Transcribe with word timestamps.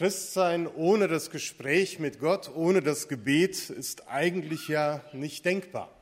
Christsein 0.00 0.66
ohne 0.66 1.08
das 1.08 1.28
Gespräch 1.28 1.98
mit 1.98 2.20
Gott, 2.20 2.50
ohne 2.54 2.80
das 2.80 3.06
Gebet 3.06 3.68
ist 3.68 4.08
eigentlich 4.08 4.66
ja 4.66 5.04
nicht 5.12 5.44
denkbar. 5.44 5.94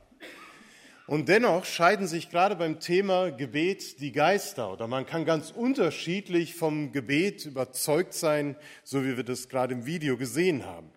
Und 1.05 1.27
dennoch 1.27 1.65
scheiden 1.65 2.07
sich 2.07 2.29
gerade 2.29 2.55
beim 2.55 2.79
Thema 2.79 3.29
Gebet 3.29 3.99
die 3.99 4.13
Geister 4.13 4.71
oder 4.71 4.87
man 4.87 5.05
kann 5.05 5.25
ganz 5.25 5.51
unterschiedlich 5.51 6.55
vom 6.55 6.93
Gebet 6.93 7.45
überzeugt 7.45 8.13
sein, 8.13 8.55
so 8.85 9.03
wie 9.03 9.17
wir 9.17 9.25
das 9.25 9.49
gerade 9.49 9.73
im 9.73 9.85
Video 9.85 10.15
gesehen 10.15 10.65
haben. 10.65 10.89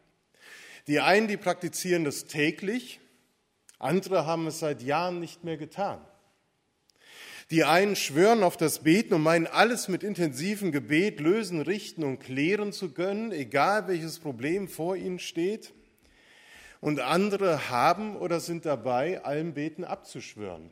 Die 0.87 1.01
einen, 1.01 1.27
die 1.27 1.37
praktizieren 1.37 2.05
das 2.05 2.27
täglich, 2.27 3.01
andere 3.81 4.27
haben 4.27 4.47
es 4.47 4.61
seit 4.61 4.81
Jahren 4.81 5.19
nicht 5.19 5.43
mehr 5.43 5.57
getan. 5.57 6.01
Die 7.51 7.65
einen 7.65 7.97
schwören 7.97 8.43
auf 8.43 8.57
das 8.57 8.83
Beten 8.83 9.15
und 9.15 9.23
meinen 9.23 9.47
alles 9.47 9.89
mit 9.89 10.03
intensivem 10.03 10.73
Gebet 10.73 11.21
lösen, 11.21 11.61
richten 11.61 12.05
und 12.05 12.21
klären 12.21 12.73
zu 12.73 12.93
können, 12.93 13.33
egal 13.33 13.89
welches 13.89 14.19
Problem 14.19 14.69
vor 14.69 14.97
ihnen 14.97 15.19
steht. 15.19 15.73
Und 16.81 17.01
andere 17.01 17.69
haben 17.69 18.17
oder 18.17 18.41
sind 18.41 18.65
dabei, 18.65 19.23
allem 19.25 19.55
Beten 19.55 19.85
abzuschwören. 19.85 20.71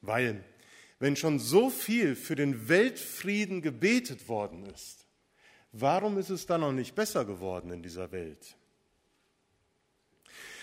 Weil, 0.00 0.44
wenn 0.98 1.16
schon 1.16 1.38
so 1.38 1.70
viel 1.70 2.16
für 2.16 2.34
den 2.34 2.68
Weltfrieden 2.68 3.62
gebetet 3.62 4.28
worden 4.28 4.66
ist, 4.66 5.06
warum 5.72 6.18
ist 6.18 6.30
es 6.30 6.46
dann 6.46 6.62
noch 6.62 6.72
nicht 6.72 6.94
besser 6.94 7.24
geworden 7.24 7.70
in 7.70 7.82
dieser 7.82 8.12
Welt? 8.12 8.56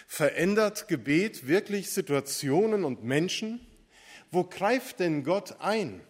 Verändert 0.08 0.90
Gebet 0.90 1.48
wirklich 1.48 1.90
Situationen 1.90 2.84
und 2.84 3.04
Menschen? 3.04 3.66
Wo 4.32 4.44
greift 4.46 5.00
denn 5.00 5.24
Gott 5.24 5.60
ein? 5.60 6.02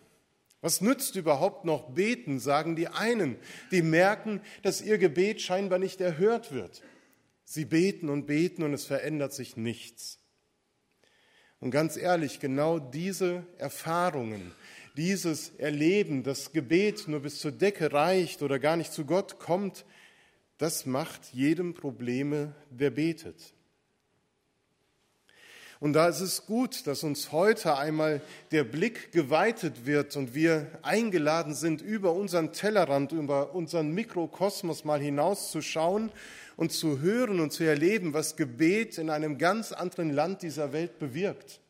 Was 0.62 0.80
nützt 0.80 1.16
überhaupt 1.16 1.66
noch 1.66 1.90
beten, 1.90 2.40
sagen 2.40 2.76
die 2.76 2.88
einen, 2.88 3.38
die 3.72 3.82
merken, 3.82 4.42
dass 4.62 4.82
ihr 4.82 5.00
Gebet 5.00 5.42
scheinbar 5.42 5.80
nicht 5.80 6.00
erhört 6.00 6.52
wird. 6.52 6.84
Sie 7.44 7.66
beten 7.66 8.10
und 8.10 8.28
beten 8.28 8.62
und 8.62 8.74
es 8.74 8.86
verändert 8.86 9.34
sich 9.34 9.58
nichts. 9.58 10.20
Und 11.60 11.72
ganz 11.72 11.98
ehrlich, 11.98 12.40
genau 12.40 12.80
diese 12.80 13.46
Erfahrungen, 13.58 14.54
dieses 14.98 15.52
Erleben, 15.58 16.24
das 16.24 16.52
Gebet 16.52 17.08
nur 17.08 17.22
bis 17.22 17.40
zur 17.40 17.52
Decke 17.52 17.92
reicht 17.92 18.44
oder 18.44 18.60
gar 18.60 18.78
nicht 18.78 18.94
zu 18.94 19.06
Gott 19.06 19.40
kommt, 19.40 19.86
das 20.58 20.86
macht 20.86 21.34
jedem 21.34 21.74
Probleme, 21.74 22.56
der 22.70 22.92
betet. 22.92 23.54
Und 25.82 25.94
da 25.94 26.08
ist 26.08 26.22
es 26.22 26.46
gut, 26.46 26.86
dass 26.86 27.04
uns 27.04 27.32
heute 27.32 27.76
einmal 27.76 28.22
der 28.52 28.64
Blick 28.64 29.12
geweitet 29.12 29.88
wird 29.88 30.16
und 30.16 30.36
wir 30.36 30.68
eingeladen 30.84 31.56
sind, 31.56 31.82
über 31.82 32.14
unseren 32.14 32.54
Tellerrand, 32.54 33.14
über 33.14 33.56
unseren 33.56 33.92
Mikrokosmos 33.92 34.86
mal 34.86 35.02
hinauszuschauen 35.02 36.12
und 36.56 36.72
zu 36.72 37.00
hören 37.00 37.40
und 37.40 37.52
zu 37.52 37.64
erleben, 37.64 38.14
was 38.14 38.36
Gebet 38.36 39.00
in 39.00 39.10
einem 39.10 39.40
ganz 39.40 39.72
anderen 39.72 40.12
Land 40.12 40.44
dieser 40.44 40.72
Welt 40.72 41.00
bewirkt. 41.00 41.62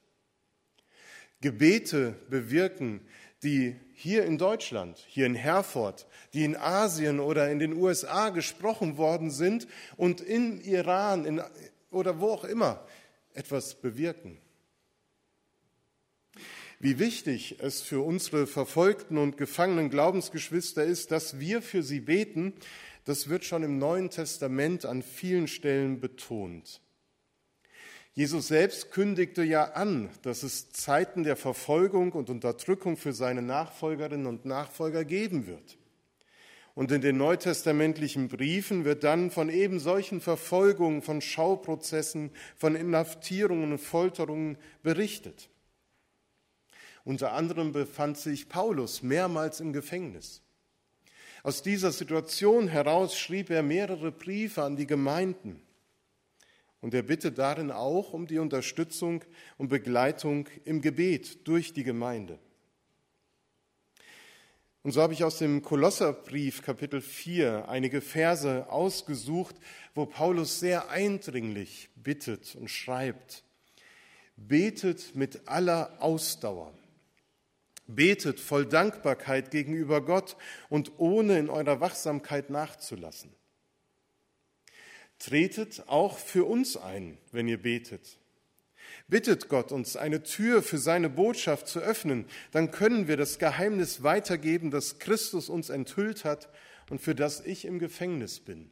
Gebete 1.39 2.15
bewirken, 2.29 2.99
die 3.43 3.77
hier 3.93 4.25
in 4.25 4.37
Deutschland, 4.37 5.05
hier 5.07 5.25
in 5.25 5.35
Herford, 5.35 6.05
die 6.33 6.43
in 6.43 6.57
Asien 6.57 7.21
oder 7.21 7.49
in 7.49 7.59
den 7.59 7.71
USA 7.77 8.27
gesprochen 8.27 8.97
worden 8.97 9.31
sind 9.31 9.69
und 9.95 10.19
in 10.19 10.59
Iran 10.59 11.23
in, 11.23 11.41
oder 11.91 12.19
wo 12.19 12.31
auch 12.31 12.43
immer 12.43 12.85
etwas 13.33 13.75
bewirken. 13.75 14.37
Wie 16.79 16.97
wichtig 16.97 17.57
es 17.59 17.81
für 17.81 18.01
unsere 18.01 18.47
verfolgten 18.47 19.17
und 19.19 19.37
gefangenen 19.37 19.91
Glaubensgeschwister 19.91 20.83
ist, 20.83 21.11
dass 21.11 21.39
wir 21.39 21.61
für 21.61 21.83
sie 21.83 21.99
beten, 21.99 22.53
das 23.05 23.29
wird 23.29 23.45
schon 23.45 23.63
im 23.63 23.77
Neuen 23.77 24.09
Testament 24.09 24.85
an 24.85 25.03
vielen 25.03 25.47
Stellen 25.47 25.99
betont. 25.99 26.81
Jesus 28.13 28.47
selbst 28.47 28.91
kündigte 28.91 29.43
ja 29.43 29.71
an, 29.71 30.09
dass 30.23 30.43
es 30.43 30.71
Zeiten 30.71 31.23
der 31.23 31.35
Verfolgung 31.35 32.11
und 32.11 32.29
Unterdrückung 32.29 32.97
für 32.97 33.13
seine 33.13 33.41
Nachfolgerinnen 33.41 34.27
und 34.27 34.45
Nachfolger 34.45 35.05
geben 35.05 35.47
wird. 35.47 35.77
Und 36.73 36.91
in 36.91 37.01
den 37.01 37.17
neutestamentlichen 37.17 38.29
Briefen 38.29 38.85
wird 38.85 39.03
dann 39.03 39.29
von 39.29 39.49
eben 39.49 39.79
solchen 39.79 40.21
Verfolgungen, 40.21 41.01
von 41.01 41.21
Schauprozessen, 41.21 42.31
von 42.55 42.75
Inhaftierungen 42.75 43.73
und 43.73 43.77
Folterungen 43.77 44.57
berichtet. 44.81 45.49
Unter 47.03 47.33
anderem 47.33 47.71
befand 47.71 48.17
sich 48.17 48.47
Paulus 48.47 49.03
mehrmals 49.03 49.59
im 49.59 49.73
Gefängnis. 49.73 50.41
Aus 51.43 51.63
dieser 51.63 51.91
Situation 51.91 52.67
heraus 52.67 53.17
schrieb 53.17 53.49
er 53.49 53.63
mehrere 53.63 54.11
Briefe 54.11 54.63
an 54.63 54.75
die 54.75 54.85
Gemeinden. 54.85 55.61
Und 56.79 56.93
er 56.93 57.03
bittet 57.03 57.37
darin 57.37 57.71
auch 57.71 58.13
um 58.13 58.27
die 58.27 58.39
Unterstützung 58.39 59.23
und 59.57 59.69
Begleitung 59.69 60.47
im 60.65 60.81
Gebet 60.81 61.47
durch 61.47 61.73
die 61.73 61.83
Gemeinde. 61.83 62.39
Und 64.83 64.93
so 64.93 65.01
habe 65.01 65.13
ich 65.13 65.23
aus 65.23 65.37
dem 65.37 65.61
Kolosserbrief 65.61 66.63
Kapitel 66.63 67.01
4 67.01 67.69
einige 67.69 68.01
Verse 68.01 68.67
ausgesucht, 68.67 69.55
wo 69.93 70.07
Paulus 70.07 70.59
sehr 70.59 70.89
eindringlich 70.89 71.89
bittet 71.95 72.55
und 72.55 72.67
schreibt. 72.69 73.43
Betet 74.37 75.15
mit 75.15 75.47
aller 75.47 76.01
Ausdauer. 76.01 76.73
Betet 77.85 78.39
voll 78.39 78.65
Dankbarkeit 78.65 79.51
gegenüber 79.51 80.03
Gott 80.03 80.35
und 80.69 80.93
ohne 80.97 81.37
in 81.37 81.49
eurer 81.49 81.79
Wachsamkeit 81.79 82.49
nachzulassen. 82.49 83.31
Tretet 85.19 85.87
auch 85.87 86.17
für 86.17 86.45
uns 86.45 86.75
ein, 86.75 87.19
wenn 87.31 87.47
ihr 87.47 87.61
betet 87.61 88.17
bittet 89.11 89.49
Gott 89.49 89.73
uns 89.73 89.97
eine 89.97 90.23
Tür 90.23 90.63
für 90.63 90.77
seine 90.77 91.09
Botschaft 91.09 91.67
zu 91.67 91.79
öffnen, 91.79 92.25
dann 92.51 92.71
können 92.71 93.09
wir 93.09 93.17
das 93.17 93.39
Geheimnis 93.39 94.03
weitergeben, 94.03 94.71
das 94.71 94.99
Christus 94.99 95.49
uns 95.49 95.69
enthüllt 95.69 96.23
hat 96.23 96.49
und 96.89 97.01
für 97.01 97.13
das 97.13 97.45
ich 97.45 97.65
im 97.65 97.77
Gefängnis 97.77 98.39
bin. 98.39 98.71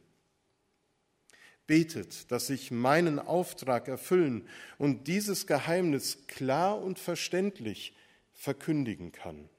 Betet, 1.66 2.32
dass 2.32 2.48
ich 2.48 2.70
meinen 2.70 3.18
Auftrag 3.18 3.86
erfüllen 3.86 4.48
und 4.78 5.08
dieses 5.08 5.46
Geheimnis 5.46 6.26
klar 6.26 6.80
und 6.80 6.98
verständlich 6.98 7.94
verkündigen 8.32 9.12
kann. 9.12 9.50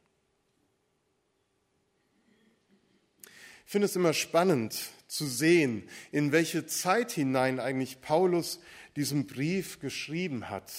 Ich 3.71 3.73
finde 3.73 3.85
es 3.85 3.95
immer 3.95 4.11
spannend 4.11 4.77
zu 5.07 5.25
sehen, 5.25 5.83
in 6.11 6.33
welche 6.33 6.65
Zeit 6.65 7.13
hinein 7.13 7.57
eigentlich 7.61 8.01
Paulus 8.01 8.59
diesen 8.97 9.27
Brief 9.27 9.79
geschrieben 9.79 10.49
hat. 10.49 10.73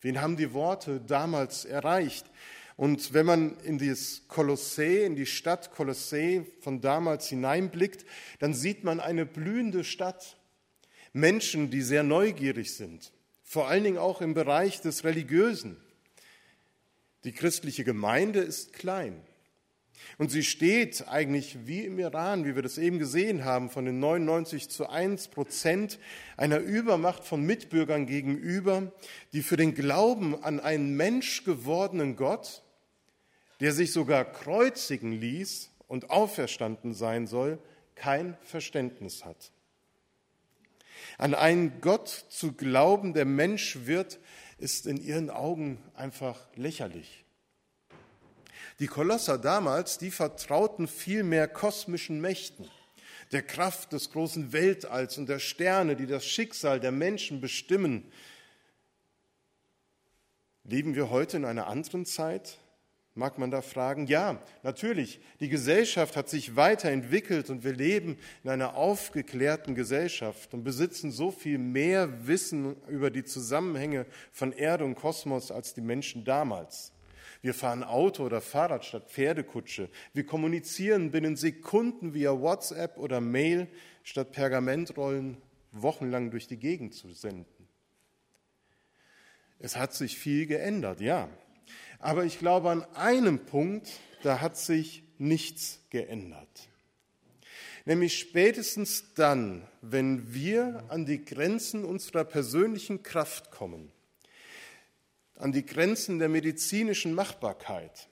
Wen 0.00 0.18
haben 0.18 0.38
die 0.38 0.54
Worte 0.54 0.98
damals 0.98 1.66
erreicht? 1.66 2.24
Und 2.76 3.12
wenn 3.12 3.26
man 3.26 3.58
in 3.64 3.76
das 3.76 4.22
Kolossee, 4.28 5.04
in 5.04 5.14
die 5.14 5.26
Stadt 5.26 5.72
Kolossee 5.72 6.46
von 6.60 6.80
damals 6.80 7.28
hineinblickt, 7.28 8.06
dann 8.38 8.54
sieht 8.54 8.82
man 8.82 8.98
eine 8.98 9.26
blühende 9.26 9.84
Stadt. 9.84 10.38
Menschen, 11.12 11.68
die 11.68 11.82
sehr 11.82 12.02
neugierig 12.02 12.74
sind, 12.74 13.12
vor 13.42 13.68
allen 13.68 13.84
Dingen 13.84 13.98
auch 13.98 14.22
im 14.22 14.32
Bereich 14.32 14.80
des 14.80 15.04
Religiösen. 15.04 15.76
Die 17.24 17.32
christliche 17.32 17.84
Gemeinde 17.84 18.40
ist 18.40 18.72
klein. 18.72 19.22
Und 20.18 20.30
sie 20.30 20.42
steht 20.42 21.08
eigentlich 21.08 21.66
wie 21.66 21.84
im 21.84 21.98
Iran, 21.98 22.44
wie 22.44 22.54
wir 22.54 22.62
das 22.62 22.78
eben 22.78 22.98
gesehen 22.98 23.44
haben, 23.44 23.70
von 23.70 23.84
den 23.84 23.98
99 23.98 24.68
zu 24.68 24.88
1 24.88 25.28
Prozent 25.28 25.98
einer 26.36 26.58
Übermacht 26.58 27.24
von 27.24 27.42
Mitbürgern 27.42 28.06
gegenüber, 28.06 28.92
die 29.32 29.42
für 29.42 29.56
den 29.56 29.74
Glauben 29.74 30.42
an 30.42 30.60
einen 30.60 30.96
menschgewordenen 30.96 32.16
Gott, 32.16 32.62
der 33.60 33.72
sich 33.72 33.92
sogar 33.92 34.24
kreuzigen 34.24 35.12
ließ 35.12 35.70
und 35.88 36.10
auferstanden 36.10 36.94
sein 36.94 37.26
soll, 37.26 37.58
kein 37.94 38.36
Verständnis 38.42 39.24
hat. 39.24 39.52
An 41.18 41.34
einen 41.34 41.80
Gott 41.80 42.08
zu 42.28 42.52
glauben, 42.52 43.14
der 43.14 43.24
Mensch 43.24 43.80
wird, 43.84 44.18
ist 44.58 44.86
in 44.86 44.96
ihren 44.96 45.30
Augen 45.30 45.78
einfach 45.94 46.46
lächerlich. 46.54 47.21
Die 48.78 48.86
Kolosser 48.86 49.38
damals, 49.38 49.98
die 49.98 50.10
vertrauten 50.10 50.88
vielmehr 50.88 51.48
kosmischen 51.48 52.20
Mächten, 52.20 52.68
der 53.32 53.42
Kraft 53.42 53.92
des 53.92 54.10
großen 54.10 54.52
Weltalls 54.52 55.18
und 55.18 55.28
der 55.28 55.38
Sterne, 55.38 55.96
die 55.96 56.06
das 56.06 56.24
Schicksal 56.24 56.80
der 56.80 56.92
Menschen 56.92 57.40
bestimmen. 57.40 58.10
Leben 60.64 60.94
wir 60.94 61.10
heute 61.10 61.36
in 61.36 61.44
einer 61.44 61.66
anderen 61.66 62.06
Zeit? 62.06 62.58
Mag 63.14 63.36
man 63.36 63.50
da 63.50 63.60
fragen? 63.60 64.06
Ja, 64.06 64.40
natürlich. 64.62 65.20
Die 65.40 65.50
Gesellschaft 65.50 66.16
hat 66.16 66.30
sich 66.30 66.56
weiterentwickelt 66.56 67.50
und 67.50 67.62
wir 67.62 67.74
leben 67.74 68.16
in 68.42 68.48
einer 68.48 68.74
aufgeklärten 68.74 69.74
Gesellschaft 69.74 70.54
und 70.54 70.64
besitzen 70.64 71.10
so 71.10 71.30
viel 71.30 71.58
mehr 71.58 72.26
Wissen 72.26 72.74
über 72.88 73.10
die 73.10 73.24
Zusammenhänge 73.24 74.06
von 74.30 74.52
Erde 74.52 74.86
und 74.86 74.94
Kosmos 74.94 75.50
als 75.50 75.74
die 75.74 75.82
Menschen 75.82 76.24
damals. 76.24 76.92
Wir 77.42 77.54
fahren 77.54 77.82
Auto 77.82 78.24
oder 78.24 78.40
Fahrrad 78.40 78.84
statt 78.84 79.10
Pferdekutsche. 79.10 79.90
Wir 80.14 80.24
kommunizieren 80.24 81.10
binnen 81.10 81.36
Sekunden 81.36 82.14
via 82.14 82.40
WhatsApp 82.40 82.96
oder 82.98 83.20
Mail 83.20 83.66
statt 84.04 84.30
Pergamentrollen 84.30 85.36
wochenlang 85.72 86.30
durch 86.30 86.46
die 86.46 86.58
Gegend 86.58 86.94
zu 86.94 87.12
senden. 87.12 87.68
Es 89.58 89.76
hat 89.76 89.92
sich 89.92 90.18
viel 90.18 90.46
geändert, 90.46 91.00
ja. 91.00 91.28
Aber 91.98 92.24
ich 92.24 92.38
glaube, 92.38 92.70
an 92.70 92.84
einem 92.94 93.40
Punkt, 93.40 93.90
da 94.22 94.40
hat 94.40 94.56
sich 94.56 95.02
nichts 95.18 95.80
geändert. 95.90 96.68
Nämlich 97.84 98.18
spätestens 98.18 99.14
dann, 99.14 99.66
wenn 99.80 100.32
wir 100.32 100.84
an 100.88 101.06
die 101.06 101.24
Grenzen 101.24 101.84
unserer 101.84 102.24
persönlichen 102.24 103.02
Kraft 103.02 103.50
kommen, 103.50 103.90
an 105.42 105.52
die 105.52 105.66
Grenzen 105.66 106.18
der 106.18 106.28
medizinischen 106.28 107.14
Machbarkeit 107.14 108.08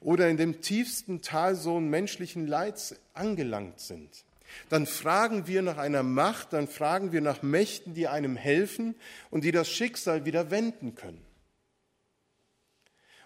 oder 0.00 0.28
in 0.28 0.36
dem 0.36 0.60
tiefsten 0.60 1.20
Talsohn 1.20 1.88
menschlichen 1.88 2.46
Leids 2.46 2.94
angelangt 3.12 3.80
sind, 3.80 4.24
dann 4.68 4.86
fragen 4.86 5.46
wir 5.46 5.62
nach 5.62 5.78
einer 5.78 6.02
Macht, 6.02 6.52
dann 6.52 6.68
fragen 6.68 7.12
wir 7.12 7.20
nach 7.20 7.42
Mächten, 7.42 7.94
die 7.94 8.08
einem 8.08 8.36
helfen 8.36 8.94
und 9.30 9.44
die 9.44 9.52
das 9.52 9.68
Schicksal 9.68 10.24
wieder 10.24 10.50
wenden 10.50 10.94
können. 10.94 11.24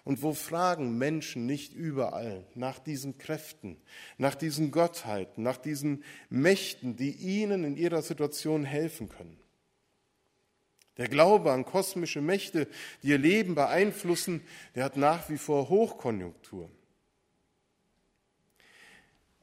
Und 0.03 0.23
wo 0.23 0.33
fragen 0.33 0.97
Menschen 0.97 1.45
nicht 1.45 1.73
überall 1.73 2.45
nach 2.55 2.79
diesen 2.79 3.17
Kräften, 3.17 3.77
nach 4.17 4.33
diesen 4.33 4.71
Gottheiten, 4.71 5.43
nach 5.43 5.57
diesen 5.57 6.03
Mächten, 6.29 6.95
die 6.95 7.11
ihnen 7.11 7.63
in 7.63 7.77
ihrer 7.77 8.01
Situation 8.01 8.63
helfen 8.63 9.09
können? 9.09 9.37
Der 10.99 11.07
Glaube 11.07 11.53
an 11.53 11.63
kosmische 11.63 12.19
Mächte, 12.19 12.67
die 13.01 13.07
ihr 13.07 13.17
Leben 13.17 13.55
beeinflussen, 13.55 14.41
der 14.75 14.83
hat 14.83 14.97
nach 14.97 15.29
wie 15.29 15.37
vor 15.37 15.69
Hochkonjunktur. 15.69 16.69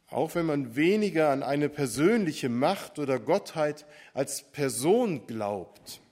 Auch 0.08 0.34
wenn 0.34 0.44
man 0.44 0.76
weniger 0.76 1.30
an 1.30 1.42
eine 1.42 1.70
persönliche 1.70 2.50
Macht 2.50 2.98
oder 2.98 3.18
Gottheit 3.18 3.86
als 4.12 4.42
Person 4.52 5.26
glaubt, 5.26 6.02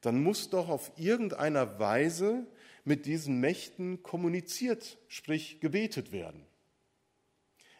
dann 0.00 0.20
muss 0.20 0.50
doch 0.50 0.68
auf 0.68 0.90
irgendeiner 0.96 1.78
Weise 1.78 2.44
mit 2.84 3.06
diesen 3.06 3.38
Mächten 3.38 4.02
kommuniziert, 4.02 4.98
sprich 5.06 5.60
gebetet 5.60 6.10
werden. 6.10 6.44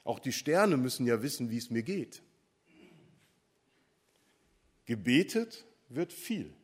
Auch 0.05 0.21
die 0.21 0.33
Sterne 0.33 0.77
müssen 0.77 1.05
ja 1.05 1.21
wissen, 1.21 1.51
wie 1.51 1.59
es 1.59 1.69
mir 1.69 1.83
geht. 1.83 2.23
Gebetet 4.85 5.67
wird 5.89 6.13
viel. 6.13 6.55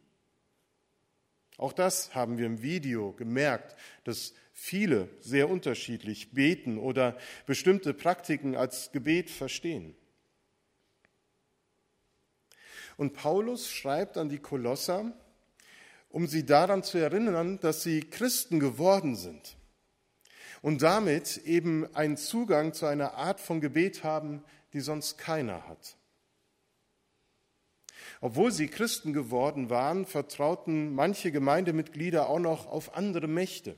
Auch 1.62 1.72
das 1.72 2.12
haben 2.12 2.38
wir 2.38 2.46
im 2.46 2.60
Video 2.60 3.12
gemerkt, 3.12 3.76
dass 4.02 4.34
viele 4.52 5.08
sehr 5.20 5.48
unterschiedlich 5.48 6.32
beten 6.32 6.76
oder 6.76 7.16
bestimmte 7.46 7.94
Praktiken 7.94 8.56
als 8.56 8.90
Gebet 8.90 9.30
verstehen. 9.30 9.94
Und 12.96 13.12
Paulus 13.12 13.70
schreibt 13.70 14.16
an 14.18 14.28
die 14.28 14.40
Kolosser, 14.40 15.12
um 16.08 16.26
sie 16.26 16.44
daran 16.44 16.82
zu 16.82 16.98
erinnern, 16.98 17.60
dass 17.60 17.84
sie 17.84 18.00
Christen 18.00 18.58
geworden 18.58 19.14
sind 19.14 19.56
und 20.62 20.82
damit 20.82 21.36
eben 21.44 21.86
einen 21.94 22.16
Zugang 22.16 22.72
zu 22.72 22.86
einer 22.86 23.14
Art 23.14 23.38
von 23.38 23.60
Gebet 23.60 24.02
haben, 24.02 24.42
die 24.72 24.80
sonst 24.80 25.16
keiner 25.16 25.68
hat. 25.68 25.96
Obwohl 28.20 28.52
sie 28.52 28.68
Christen 28.68 29.12
geworden 29.12 29.70
waren, 29.70 30.06
vertrauten 30.06 30.94
manche 30.94 31.32
Gemeindemitglieder 31.32 32.28
auch 32.28 32.38
noch 32.38 32.66
auf 32.66 32.96
andere 32.96 33.26
Mächte, 33.26 33.76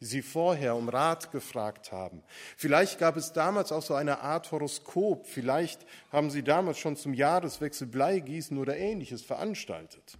die 0.00 0.04
sie 0.04 0.22
vorher 0.22 0.76
um 0.76 0.88
Rat 0.88 1.32
gefragt 1.32 1.92
haben. 1.92 2.22
Vielleicht 2.56 2.98
gab 2.98 3.16
es 3.16 3.32
damals 3.32 3.72
auch 3.72 3.82
so 3.82 3.94
eine 3.94 4.20
Art 4.20 4.50
Horoskop, 4.52 5.26
vielleicht 5.26 5.86
haben 6.12 6.30
sie 6.30 6.42
damals 6.42 6.78
schon 6.78 6.96
zum 6.96 7.14
Jahreswechsel 7.14 7.86
Bleigießen 7.86 8.58
oder 8.58 8.76
ähnliches 8.76 9.22
veranstaltet. 9.22 10.18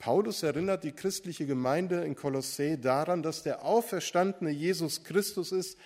Paulus 0.00 0.42
erinnert 0.42 0.82
die 0.82 0.92
christliche 0.92 1.44
Gemeinde 1.44 2.04
in 2.04 2.16
Kolossä 2.16 2.78
daran, 2.78 3.22
dass 3.22 3.42
der 3.42 3.66
auferstandene 3.66 4.50
Jesus 4.50 5.04
Christus 5.04 5.52
ist, 5.52 5.78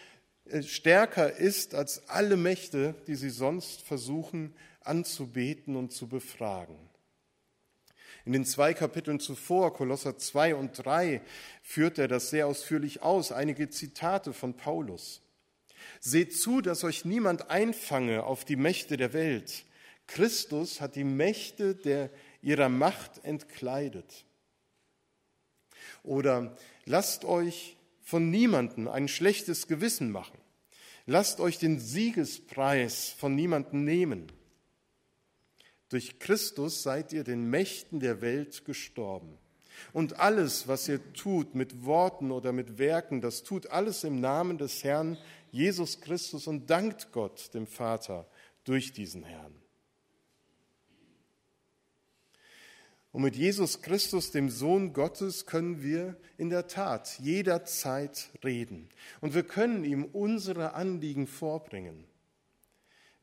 äh, 0.44 0.62
stärker 0.62 1.36
ist 1.36 1.74
als 1.74 2.08
alle 2.08 2.36
Mächte, 2.36 2.94
die 3.08 3.16
sie 3.16 3.30
sonst 3.30 3.82
versuchen 3.82 4.54
anzubeten 4.84 5.76
und 5.76 5.92
zu 5.92 6.08
befragen. 6.08 6.78
In 8.24 8.32
den 8.32 8.44
zwei 8.46 8.72
Kapiteln 8.72 9.20
zuvor, 9.20 9.74
Kolosser 9.74 10.16
2 10.16 10.54
und 10.54 10.72
3, 10.84 11.20
führt 11.62 11.98
er 11.98 12.08
das 12.08 12.30
sehr 12.30 12.46
ausführlich 12.46 13.02
aus. 13.02 13.32
Einige 13.32 13.68
Zitate 13.68 14.32
von 14.32 14.56
Paulus. 14.56 15.20
Seht 16.00 16.34
zu, 16.34 16.62
dass 16.62 16.84
euch 16.84 17.04
niemand 17.04 17.50
einfange 17.50 18.24
auf 18.24 18.46
die 18.46 18.56
Mächte 18.56 18.96
der 18.96 19.12
Welt. 19.12 19.66
Christus 20.06 20.80
hat 20.80 20.96
die 20.96 21.04
Mächte 21.04 21.74
der 21.74 22.10
ihrer 22.40 22.70
Macht 22.70 23.24
entkleidet. 23.24 24.24
Oder 26.02 26.56
lasst 26.84 27.24
euch 27.24 27.76
von 28.02 28.30
niemandem 28.30 28.88
ein 28.88 29.08
schlechtes 29.08 29.66
Gewissen 29.66 30.10
machen. 30.10 30.38
Lasst 31.06 31.40
euch 31.40 31.58
den 31.58 31.78
Siegespreis 31.78 33.10
von 33.10 33.34
niemandem 33.34 33.84
nehmen. 33.84 34.32
Durch 35.88 36.18
Christus 36.18 36.82
seid 36.82 37.12
ihr 37.12 37.24
den 37.24 37.48
Mächten 37.50 38.00
der 38.00 38.20
Welt 38.20 38.64
gestorben. 38.64 39.38
Und 39.92 40.18
alles, 40.18 40.68
was 40.68 40.88
ihr 40.88 41.12
tut 41.12 41.54
mit 41.54 41.84
Worten 41.84 42.30
oder 42.30 42.52
mit 42.52 42.78
Werken, 42.78 43.20
das 43.20 43.42
tut 43.42 43.68
alles 43.68 44.04
im 44.04 44.20
Namen 44.20 44.58
des 44.58 44.84
Herrn 44.84 45.18
Jesus 45.50 46.00
Christus 46.00 46.46
und 46.46 46.70
dankt 46.70 47.12
Gott, 47.12 47.54
dem 47.54 47.66
Vater, 47.66 48.26
durch 48.64 48.92
diesen 48.92 49.24
Herrn. 49.24 49.54
Und 53.12 53.22
mit 53.22 53.36
Jesus 53.36 53.80
Christus, 53.80 54.32
dem 54.32 54.50
Sohn 54.50 54.92
Gottes, 54.92 55.46
können 55.46 55.82
wir 55.82 56.16
in 56.36 56.50
der 56.50 56.66
Tat 56.66 57.20
jederzeit 57.20 58.30
reden. 58.42 58.88
Und 59.20 59.34
wir 59.34 59.44
können 59.44 59.84
ihm 59.84 60.04
unsere 60.04 60.74
Anliegen 60.74 61.28
vorbringen. 61.28 62.04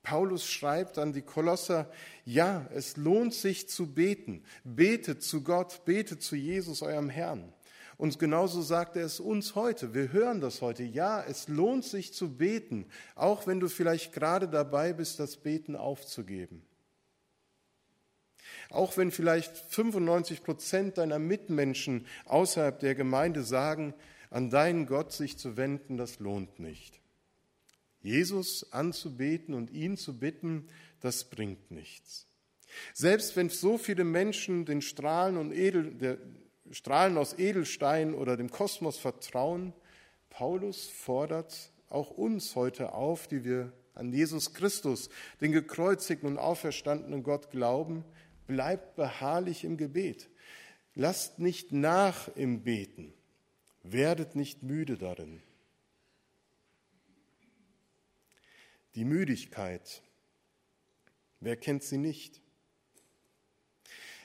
Paulus 0.04 0.48
schreibt 0.48 0.98
an 0.98 1.14
die 1.14 1.22
Kolosser, 1.22 1.90
ja, 2.26 2.68
es 2.74 2.98
lohnt 2.98 3.34
sich 3.34 3.70
zu 3.70 3.94
beten. 3.94 4.44
Betet 4.64 5.22
zu 5.24 5.44
Gott, 5.44 5.86
betet 5.86 6.22
zu 6.24 6.36
Jesus, 6.36 6.82
eurem 6.82 7.10
Herrn. 7.10 7.54
Und 7.98 8.18
genauso 8.18 8.64
sagt 8.64 8.96
er 8.96 9.06
es 9.06 9.20
uns 9.20 9.54
heute. 9.54 9.94
Wir 9.94 10.12
hören 10.12 10.42
das 10.42 10.62
heute. 10.62 10.82
Ja, 10.82 11.24
es 11.24 11.48
lohnt 11.48 11.84
sich 11.84 12.14
zu 12.14 12.36
beten, 12.36 12.88
auch 13.14 13.46
wenn 13.46 13.60
du 13.60 13.70
vielleicht 13.70 14.12
gerade 14.12 14.48
dabei 14.48 14.94
bist, 14.94 15.20
das 15.20 15.38
Beten 15.38 15.76
aufzugeben. 15.76 16.66
Auch 18.72 18.98
wenn 18.98 19.12
vielleicht 19.12 19.56
95 19.56 20.44
Prozent 20.44 20.98
deiner 20.98 21.20
Mitmenschen 21.20 22.08
außerhalb 22.26 22.80
der 22.80 22.96
Gemeinde 22.96 23.44
sagen, 23.44 23.94
an 24.32 24.50
deinen 24.50 24.88
Gott 24.88 25.12
sich 25.12 25.38
zu 25.38 25.58
wenden, 25.58 25.98
das 25.98 26.20
lohnt 26.20 26.60
nicht. 26.60 27.01
Jesus 28.02 28.72
anzubeten 28.72 29.54
und 29.54 29.72
ihn 29.72 29.98
zu 29.98 30.18
bitten, 30.18 30.68
das 31.00 31.26
bringt 31.26 31.72
nichts. 31.72 32.28
Selbst 32.94 33.36
wenn 33.36 33.50
so 33.50 33.78
viele 33.78 34.04
Menschen 34.04 34.66
den 34.66 34.82
Strahlen, 34.82 35.38
und 35.38 35.52
Edel, 35.52 35.92
der 35.94 36.18
Strahlen 36.72 37.18
aus 37.18 37.38
Edelstein 37.38 38.14
oder 38.14 38.38
dem 38.38 38.50
Kosmos 38.50 38.98
vertrauen, 38.98 39.74
Paulus 40.30 40.88
fordert 40.88 41.72
auch 41.90 42.12
uns 42.12 42.56
heute 42.56 42.94
auf, 42.94 43.28
die 43.28 43.44
wir 43.44 43.74
an 43.94 44.14
Jesus 44.14 44.54
Christus, 44.54 45.10
den 45.42 45.52
gekreuzigten 45.52 46.28
und 46.30 46.38
auferstandenen 46.38 47.24
Gott 47.24 47.52
glauben, 47.52 48.06
Bleibt 48.52 48.98
beharrlich 48.98 49.64
im 49.64 49.78
Gebet. 49.78 50.30
Lasst 50.94 51.40
nicht 51.40 51.72
nach 51.72 52.28
im 52.36 52.64
Beten. 52.64 53.14
Werdet 53.82 54.36
nicht 54.36 54.62
müde 54.62 54.98
darin. 54.98 55.42
Die 58.96 59.06
Müdigkeit, 59.06 60.02
wer 61.40 61.56
kennt 61.56 61.84
sie 61.84 61.98
nicht? 61.98 62.42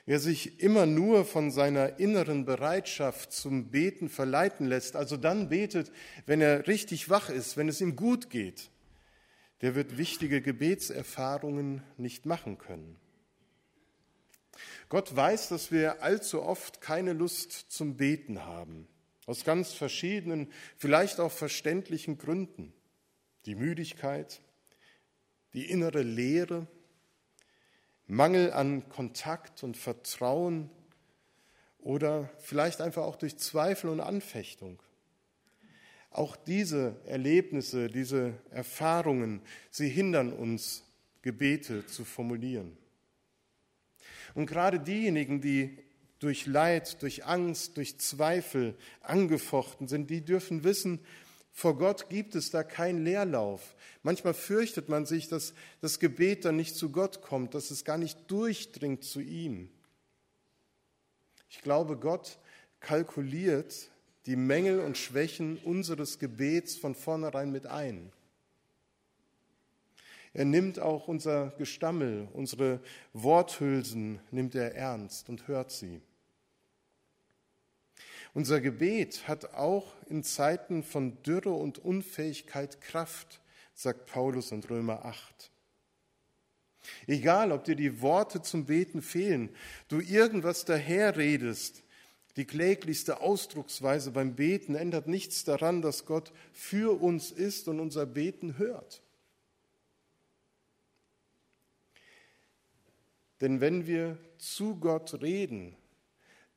Wer 0.04 0.20
sich 0.20 0.60
immer 0.60 0.86
nur 0.86 1.24
von 1.24 1.50
seiner 1.50 1.98
inneren 1.98 2.44
Bereitschaft 2.44 3.32
zum 3.32 3.70
Beten 3.70 4.08
verleiten 4.08 4.66
lässt, 4.66 4.94
also 4.94 5.16
dann 5.16 5.48
betet, 5.48 5.90
wenn 6.26 6.40
er 6.40 6.68
richtig 6.68 7.10
wach 7.10 7.28
ist, 7.28 7.56
wenn 7.56 7.68
es 7.68 7.80
ihm 7.80 7.96
gut 7.96 8.30
geht, 8.30 8.70
der 9.62 9.74
wird 9.74 9.98
wichtige 9.98 10.42
Gebetserfahrungen 10.42 11.82
nicht 11.96 12.24
machen 12.24 12.58
können. 12.58 12.96
Gott 14.88 15.14
weiß, 15.14 15.48
dass 15.48 15.72
wir 15.72 16.02
allzu 16.02 16.42
oft 16.42 16.80
keine 16.80 17.12
Lust 17.12 17.52
zum 17.52 17.96
Beten 17.96 18.44
haben, 18.44 18.86
aus 19.26 19.44
ganz 19.44 19.72
verschiedenen, 19.72 20.52
vielleicht 20.76 21.18
auch 21.18 21.32
verständlichen 21.32 22.18
Gründen. 22.18 22.72
Die 23.46 23.56
Müdigkeit, 23.56 24.40
die 25.56 25.70
innere 25.70 26.02
Leere, 26.02 26.66
Mangel 28.06 28.52
an 28.52 28.88
Kontakt 28.90 29.64
und 29.64 29.76
Vertrauen 29.76 30.70
oder 31.78 32.30
vielleicht 32.38 32.80
einfach 32.80 33.02
auch 33.02 33.16
durch 33.16 33.38
Zweifel 33.38 33.90
und 33.90 34.00
Anfechtung. 34.00 34.80
Auch 36.10 36.36
diese 36.36 36.96
Erlebnisse, 37.06 37.88
diese 37.88 38.34
Erfahrungen, 38.50 39.40
sie 39.70 39.88
hindern 39.88 40.32
uns, 40.32 40.84
Gebete 41.22 41.86
zu 41.86 42.04
formulieren. 42.04 42.76
Und 44.34 44.46
gerade 44.46 44.78
diejenigen, 44.78 45.40
die 45.40 45.78
durch 46.18 46.46
Leid, 46.46 47.02
durch 47.02 47.24
Angst, 47.24 47.76
durch 47.76 47.98
Zweifel 47.98 48.76
angefochten 49.00 49.88
sind, 49.88 50.10
die 50.10 50.24
dürfen 50.24 50.64
wissen, 50.64 51.00
vor 51.56 51.78
Gott 51.78 52.10
gibt 52.10 52.34
es 52.34 52.50
da 52.50 52.62
keinen 52.62 53.02
Leerlauf. 53.02 53.76
Manchmal 54.02 54.34
fürchtet 54.34 54.90
man 54.90 55.06
sich, 55.06 55.26
dass 55.28 55.54
das 55.80 55.98
Gebet 55.98 56.44
dann 56.44 56.56
nicht 56.56 56.76
zu 56.76 56.90
Gott 56.90 57.22
kommt, 57.22 57.54
dass 57.54 57.70
es 57.70 57.82
gar 57.82 57.96
nicht 57.96 58.30
durchdringt 58.30 59.04
zu 59.04 59.22
ihm. 59.22 59.70
Ich 61.48 61.62
glaube, 61.62 61.96
Gott 61.96 62.38
kalkuliert 62.80 63.88
die 64.26 64.36
Mängel 64.36 64.80
und 64.80 64.98
Schwächen 64.98 65.56
unseres 65.56 66.18
Gebets 66.18 66.76
von 66.76 66.94
vornherein 66.94 67.50
mit 67.50 67.66
ein. 67.66 68.12
Er 70.34 70.44
nimmt 70.44 70.78
auch 70.78 71.08
unser 71.08 71.54
Gestammel, 71.56 72.28
unsere 72.34 72.80
Worthülsen, 73.14 74.20
nimmt 74.30 74.54
er 74.54 74.74
ernst 74.74 75.30
und 75.30 75.48
hört 75.48 75.70
sie. 75.70 76.02
Unser 78.36 78.60
Gebet 78.60 79.26
hat 79.28 79.54
auch 79.54 79.94
in 80.10 80.22
Zeiten 80.22 80.82
von 80.82 81.22
Dürre 81.22 81.54
und 81.54 81.78
Unfähigkeit 81.78 82.82
Kraft, 82.82 83.40
sagt 83.72 84.04
Paulus 84.04 84.52
in 84.52 84.62
Römer 84.62 85.06
8. 85.06 85.50
Egal, 87.06 87.50
ob 87.50 87.64
dir 87.64 87.76
die 87.76 88.02
Worte 88.02 88.42
zum 88.42 88.66
Beten 88.66 89.00
fehlen, 89.00 89.48
du 89.88 90.00
irgendwas 90.00 90.66
daherredest, 90.66 91.82
die 92.36 92.44
kläglichste 92.44 93.22
Ausdrucksweise 93.22 94.10
beim 94.10 94.34
Beten 94.36 94.74
ändert 94.74 95.06
nichts 95.06 95.44
daran, 95.44 95.80
dass 95.80 96.04
Gott 96.04 96.30
für 96.52 97.00
uns 97.00 97.30
ist 97.30 97.68
und 97.68 97.80
unser 97.80 98.04
Beten 98.04 98.58
hört. 98.58 99.00
Denn 103.40 103.62
wenn 103.62 103.86
wir 103.86 104.18
zu 104.36 104.76
Gott 104.76 105.22
reden, 105.22 105.74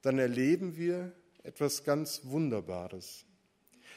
dann 0.01 0.19
erleben 0.19 0.75
wir 0.75 1.13
etwas 1.43 1.83
ganz 1.83 2.21
Wunderbares, 2.25 3.25